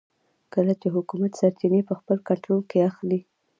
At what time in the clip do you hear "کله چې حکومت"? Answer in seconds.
0.53-1.31